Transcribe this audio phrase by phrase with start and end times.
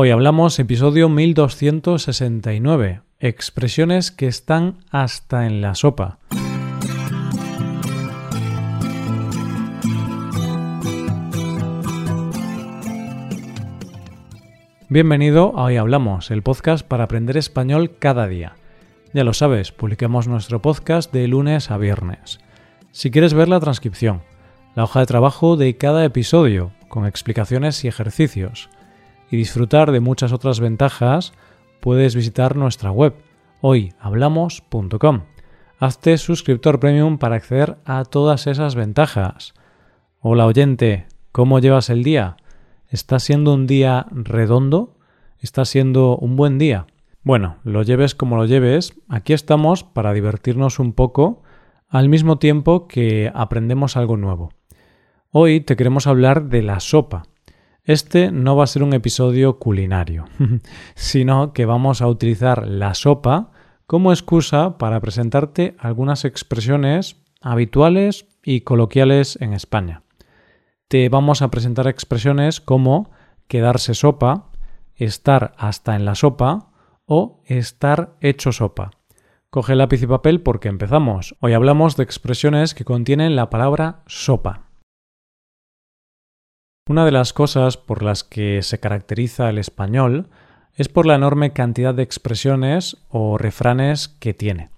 [0.00, 6.20] Hoy hablamos episodio 1269, expresiones que están hasta en la sopa.
[14.88, 18.54] Bienvenido a Hoy Hablamos, el podcast para aprender español cada día.
[19.12, 22.38] Ya lo sabes, publicamos nuestro podcast de lunes a viernes.
[22.92, 24.22] Si quieres ver la transcripción,
[24.76, 28.70] la hoja de trabajo de cada episodio, con explicaciones y ejercicios,
[29.30, 31.32] y disfrutar de muchas otras ventajas,
[31.80, 33.14] puedes visitar nuestra web
[33.60, 35.22] hoyhablamos.com.
[35.80, 39.54] Hazte suscriptor premium para acceder a todas esas ventajas.
[40.20, 42.36] Hola oyente, ¿cómo llevas el día?
[42.88, 44.96] ¿Está siendo un día redondo?
[45.38, 46.86] ¿Está siendo un buen día?
[47.22, 51.42] Bueno, lo lleves como lo lleves, aquí estamos para divertirnos un poco
[51.88, 54.52] al mismo tiempo que aprendemos algo nuevo.
[55.30, 57.24] Hoy te queremos hablar de la sopa.
[57.88, 60.26] Este no va a ser un episodio culinario,
[60.94, 63.50] sino que vamos a utilizar la sopa
[63.88, 70.04] como excusa para presentarte algunas expresiones habituales y coloquiales en España
[70.88, 73.10] te vamos a presentar expresiones como
[73.46, 74.50] quedarse sopa,
[74.94, 76.70] estar hasta en la sopa
[77.04, 78.90] o estar hecho sopa.
[79.50, 81.36] Coge lápiz y papel porque empezamos.
[81.40, 84.67] Hoy hablamos de expresiones que contienen la palabra sopa.
[86.88, 90.28] Una de las cosas por las que se caracteriza el español
[90.74, 94.70] es por la enorme cantidad de expresiones o refranes que tiene,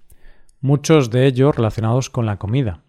[0.60, 2.80] muchos de ellos relacionados con la comida.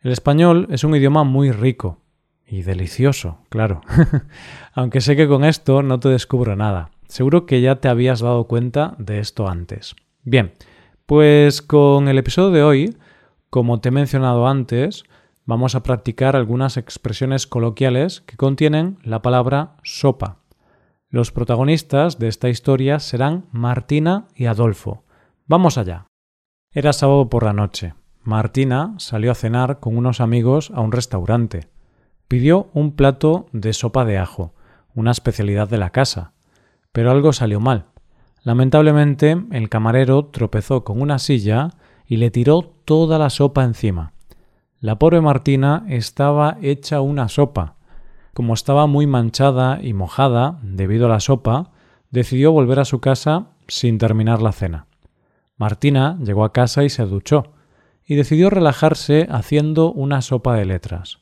[0.00, 1.98] El español es un idioma muy rico,
[2.44, 3.82] y delicioso, claro.
[4.74, 6.90] Aunque sé que con esto no te descubro nada.
[7.06, 9.94] Seguro que ya te habías dado cuenta de esto antes.
[10.24, 10.54] Bien,
[11.06, 12.96] pues con el episodio de hoy,
[13.48, 15.04] como te he mencionado antes,
[15.44, 20.38] vamos a practicar algunas expresiones coloquiales que contienen la palabra sopa.
[21.08, 25.04] Los protagonistas de esta historia serán Martina y Adolfo.
[25.46, 26.06] Vamos allá.
[26.72, 27.94] Era sábado por la noche.
[28.22, 31.68] Martina salió a cenar con unos amigos a un restaurante.
[32.28, 34.54] Pidió un plato de sopa de ajo,
[34.94, 36.32] una especialidad de la casa,
[36.92, 37.86] pero algo salió mal.
[38.42, 41.70] Lamentablemente, el camarero tropezó con una silla
[42.06, 44.12] y le tiró toda la sopa encima.
[44.82, 47.76] La pobre Martina estaba hecha una sopa.
[48.32, 51.70] Como estaba muy manchada y mojada debido a la sopa,
[52.10, 54.86] decidió volver a su casa sin terminar la cena.
[55.58, 57.52] Martina llegó a casa y se duchó,
[58.06, 61.18] y decidió relajarse haciendo una sopa de letras.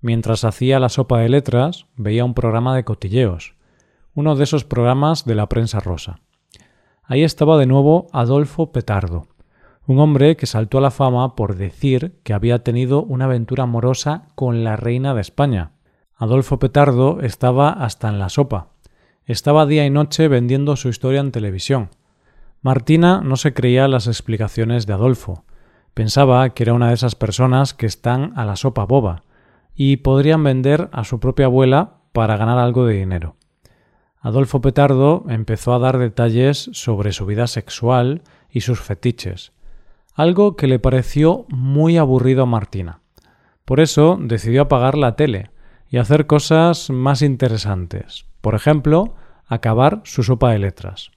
[0.00, 3.56] Mientras hacía la sopa de letras, veía un programa de cotilleos,
[4.14, 6.20] uno de esos programas de la prensa rosa.
[7.02, 9.26] Ahí estaba de nuevo Adolfo Petardo,
[9.86, 14.28] un hombre que saltó a la fama por decir que había tenido una aventura amorosa
[14.34, 15.72] con la reina de España.
[16.16, 18.68] Adolfo Petardo estaba hasta en la sopa.
[19.26, 21.90] Estaba día y noche vendiendo su historia en televisión.
[22.62, 25.44] Martina no se creía las explicaciones de Adolfo.
[25.94, 29.22] Pensaba que era una de esas personas que están a la sopa boba,
[29.74, 33.36] y podrían vender a su propia abuela para ganar algo de dinero.
[34.20, 39.52] Adolfo Petardo empezó a dar detalles sobre su vida sexual y sus fetiches,
[40.16, 43.00] algo que le pareció muy aburrido a Martina.
[43.64, 45.50] Por eso decidió apagar la tele
[45.88, 49.14] y hacer cosas más interesantes, por ejemplo,
[49.46, 51.12] acabar su sopa de letras.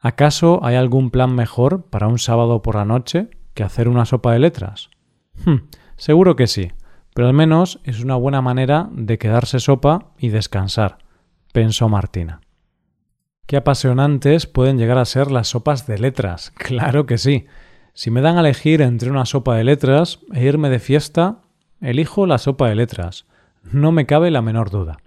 [0.00, 4.32] ¿Acaso hay algún plan mejor para un sábado por la noche que hacer una sopa
[4.32, 4.88] de letras?
[5.44, 6.70] Hmm, seguro que sí
[7.14, 10.98] pero al menos es una buena manera de quedarse sopa y descansar,
[11.52, 12.40] pensó Martina.
[13.46, 16.52] Qué apasionantes pueden llegar a ser las sopas de letras.
[16.58, 17.46] Claro que sí.
[17.96, 21.36] Si me dan a elegir entre una sopa de letras e irme de fiesta,
[21.80, 23.24] elijo la sopa de letras.
[23.62, 24.98] No me cabe la menor duda.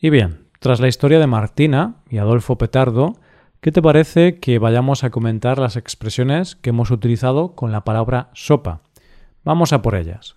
[0.00, 3.16] Y bien, tras la historia de Martina y Adolfo Petardo,
[3.60, 8.30] ¿qué te parece que vayamos a comentar las expresiones que hemos utilizado con la palabra
[8.32, 8.80] sopa?
[9.44, 10.34] Vamos a por ellas.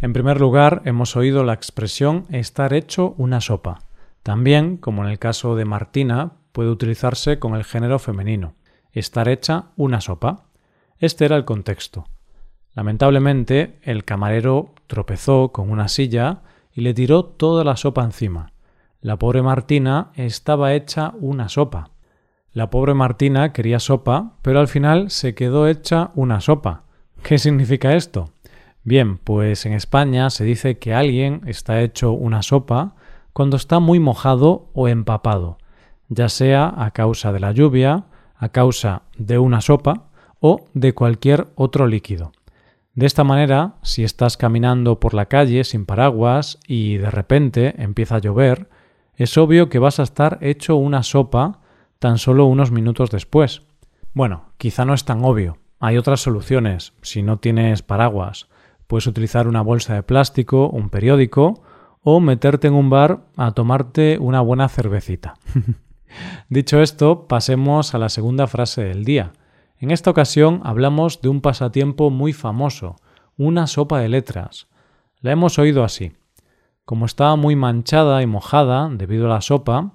[0.00, 3.78] En primer lugar, hemos oído la expresión estar hecho una sopa.
[4.24, 8.54] También, como en el caso de Martina, puede utilizarse con el género femenino.
[8.90, 10.46] Estar hecha una sopa.
[11.02, 12.06] Este era el contexto.
[12.74, 18.52] Lamentablemente, el camarero tropezó con una silla y le tiró toda la sopa encima.
[19.00, 21.90] La pobre Martina estaba hecha una sopa.
[22.52, 26.84] La pobre Martina quería sopa, pero al final se quedó hecha una sopa.
[27.24, 28.30] ¿Qué significa esto?
[28.84, 32.94] Bien, pues en España se dice que alguien está hecho una sopa
[33.32, 35.58] cuando está muy mojado o empapado,
[36.08, 38.04] ya sea a causa de la lluvia,
[38.36, 40.11] a causa de una sopa
[40.42, 42.32] o de cualquier otro líquido.
[42.94, 48.16] De esta manera, si estás caminando por la calle sin paraguas y de repente empieza
[48.16, 48.68] a llover,
[49.14, 51.60] es obvio que vas a estar hecho una sopa
[51.98, 53.62] tan solo unos minutos después.
[54.12, 55.58] Bueno, quizá no es tan obvio.
[55.78, 56.92] Hay otras soluciones.
[57.00, 58.48] Si no tienes paraguas,
[58.88, 61.62] puedes utilizar una bolsa de plástico, un periódico
[62.02, 65.34] o meterte en un bar a tomarte una buena cervecita.
[66.50, 69.32] Dicho esto, pasemos a la segunda frase del día.
[69.82, 72.94] En esta ocasión hablamos de un pasatiempo muy famoso,
[73.36, 74.68] una sopa de letras.
[75.18, 76.12] La hemos oído así.
[76.84, 79.94] Como estaba muy manchada y mojada debido a la sopa,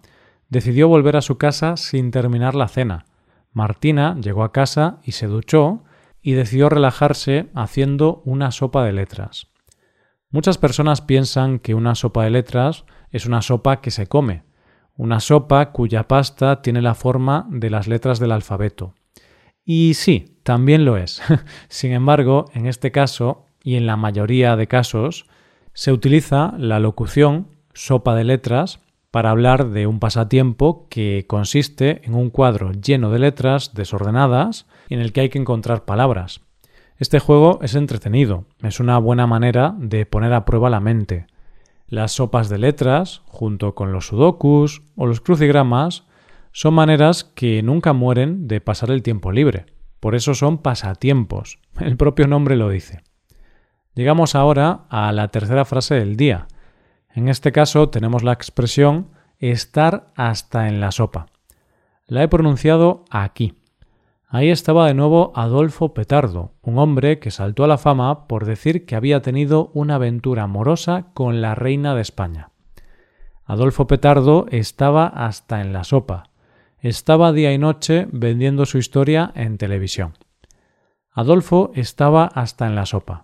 [0.49, 3.05] decidió volver a su casa sin terminar la cena.
[3.53, 5.85] Martina llegó a casa y se duchó
[6.21, 9.47] y decidió relajarse haciendo una sopa de letras.
[10.31, 14.43] Muchas personas piensan que una sopa de letras es una sopa que se come,
[14.97, 18.93] una sopa cuya pasta tiene la forma de las letras del alfabeto.
[19.69, 21.21] Y sí, también lo es.
[21.67, 25.25] Sin embargo, en este caso, y en la mayoría de casos,
[25.73, 28.79] se utiliza la locución sopa de letras
[29.11, 35.01] para hablar de un pasatiempo que consiste en un cuadro lleno de letras desordenadas en
[35.01, 36.39] el que hay que encontrar palabras.
[36.97, 41.27] Este juego es entretenido, es una buena manera de poner a prueba la mente.
[41.89, 46.05] Las sopas de letras, junto con los sudokus o los crucigramas,
[46.57, 49.67] son maneras que nunca mueren de pasar el tiempo libre.
[49.99, 51.59] Por eso son pasatiempos.
[51.79, 53.03] El propio nombre lo dice.
[53.93, 56.47] Llegamos ahora a la tercera frase del día.
[57.13, 61.27] En este caso tenemos la expresión estar hasta en la sopa.
[62.07, 63.53] La he pronunciado aquí.
[64.27, 68.87] Ahí estaba de nuevo Adolfo Petardo, un hombre que saltó a la fama por decir
[68.87, 72.49] que había tenido una aventura amorosa con la reina de España.
[73.45, 76.31] Adolfo Petardo estaba hasta en la sopa.
[76.81, 80.13] Estaba día y noche vendiendo su historia en televisión.
[81.11, 83.23] Adolfo estaba hasta en la sopa.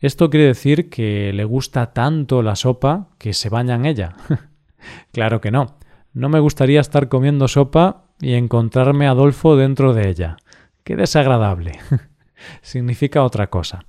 [0.00, 4.16] Esto quiere decir que le gusta tanto la sopa que se baña en ella.
[5.12, 5.78] claro que no.
[6.12, 10.36] No me gustaría estar comiendo sopa y encontrarme a Adolfo dentro de ella.
[10.82, 11.78] Qué desagradable.
[12.60, 13.84] Significa otra cosa.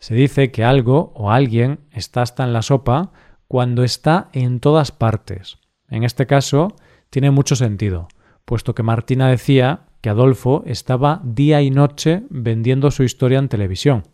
[0.00, 3.12] Se dice que algo o alguien está hasta en la sopa
[3.46, 5.58] cuando está en todas partes.
[5.88, 6.74] En este caso,
[7.10, 8.08] tiene mucho sentido,
[8.50, 14.08] puesto que Martina decía que Adolfo estaba día y noche vendiendo su historia en televisión.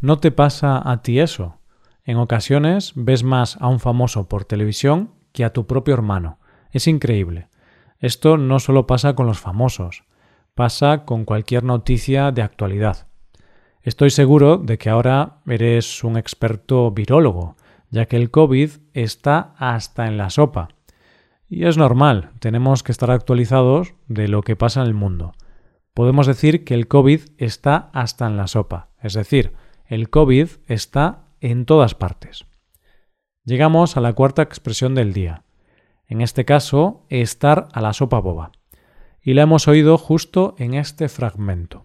[0.00, 1.58] ¿No te pasa a ti eso?
[2.02, 6.38] En ocasiones ves más a un famoso por televisión que a tu propio hermano.
[6.70, 7.48] Es increíble.
[7.98, 10.04] Esto no solo pasa con los famosos,
[10.54, 13.08] pasa con cualquier noticia de actualidad.
[13.82, 17.56] Estoy seguro de que ahora eres un experto virólogo,
[17.90, 20.68] ya que el COVID está hasta en la sopa.
[21.48, 25.32] Y es normal, tenemos que estar actualizados de lo que pasa en el mundo.
[25.94, 29.52] Podemos decir que el COVID está hasta en la sopa, es decir,
[29.86, 32.46] el COVID está en todas partes.
[33.44, 35.44] Llegamos a la cuarta expresión del día,
[36.08, 38.52] en este caso, estar a la sopa boba.
[39.20, 41.82] Y la hemos oído justo en este fragmento.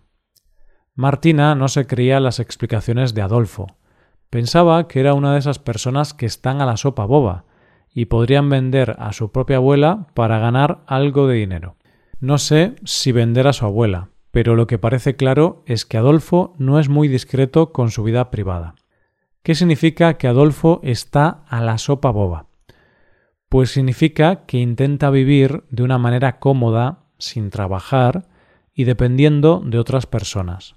[0.94, 3.68] Martina no se creía las explicaciones de Adolfo.
[4.30, 7.46] Pensaba que era una de esas personas que están a la sopa boba
[7.94, 11.76] y podrían vender a su propia abuela para ganar algo de dinero.
[12.20, 16.54] No sé si vender a su abuela, pero lo que parece claro es que Adolfo
[16.58, 18.76] no es muy discreto con su vida privada.
[19.44, 22.48] ¿Qué significa que Adolfo está a la sopa boba?
[23.50, 28.30] Pues significa que intenta vivir de una manera cómoda, sin trabajar
[28.74, 30.76] y dependiendo de otras personas.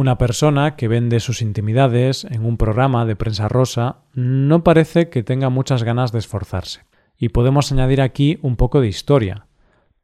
[0.00, 5.22] Una persona que vende sus intimidades en un programa de prensa rosa no parece que
[5.22, 6.86] tenga muchas ganas de esforzarse.
[7.18, 9.46] Y podemos añadir aquí un poco de historia.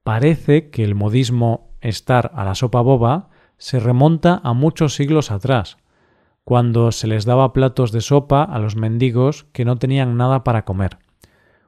[0.03, 5.79] Parece que el modismo estar a la sopa boba se remonta a muchos siglos atrás,
[6.45, 10.67] cuando se les daba platos de sopa a los mendigos que no tenían nada para
[10.67, 10.99] comer.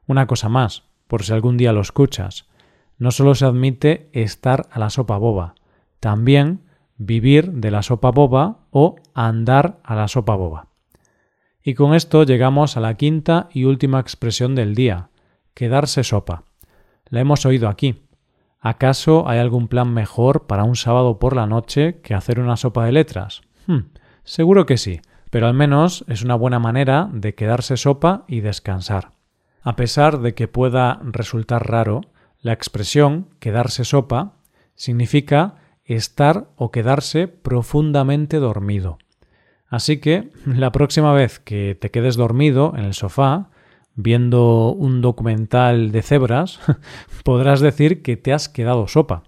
[0.06, 2.46] Una cosa más, por si algún día lo escuchas,
[2.98, 5.54] no solo se admite estar a la sopa boba,
[5.98, 6.67] también
[6.98, 10.66] vivir de la sopa boba o andar a la sopa boba.
[11.62, 15.08] Y con esto llegamos a la quinta y última expresión del día,
[15.54, 16.44] quedarse sopa.
[17.06, 18.02] La hemos oído aquí.
[18.60, 22.84] ¿Acaso hay algún plan mejor para un sábado por la noche que hacer una sopa
[22.84, 23.42] de letras?
[23.66, 23.90] Hmm,
[24.24, 25.00] seguro que sí,
[25.30, 29.12] pero al menos es una buena manera de quedarse sopa y descansar.
[29.62, 32.00] A pesar de que pueda resultar raro,
[32.40, 34.34] la expresión quedarse sopa
[34.74, 35.56] significa
[35.96, 38.98] estar o quedarse profundamente dormido.
[39.66, 43.50] Así que la próxima vez que te quedes dormido en el sofá,
[43.94, 46.60] viendo un documental de cebras,
[47.24, 49.24] podrás decir que te has quedado sopa.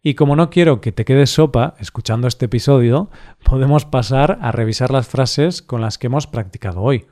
[0.00, 3.10] Y como no quiero que te quedes sopa escuchando este episodio,
[3.44, 7.06] podemos pasar a revisar las frases con las que hemos practicado hoy.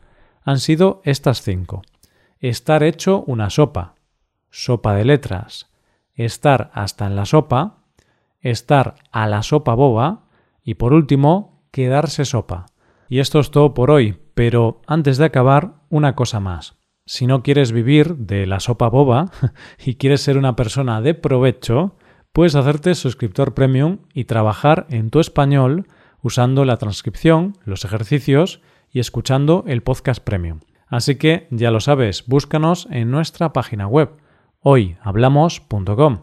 [0.44, 1.82] Han sido estas cinco
[2.40, 3.94] estar hecho una sopa,
[4.50, 5.70] sopa de letras,
[6.14, 7.78] estar hasta en la sopa,
[8.50, 10.26] estar a la sopa boba
[10.62, 12.66] y por último, quedarse sopa.
[13.08, 16.76] Y esto es todo por hoy, pero antes de acabar, una cosa más.
[17.04, 19.30] Si no quieres vivir de la sopa boba
[19.84, 21.96] y quieres ser una persona de provecho,
[22.32, 25.86] puedes hacerte suscriptor premium y trabajar en tu español
[26.22, 28.60] usando la transcripción, los ejercicios
[28.90, 30.60] y escuchando el podcast premium.
[30.88, 34.10] Así que ya lo sabes, búscanos en nuestra página web
[34.60, 36.22] hoyhablamos.com.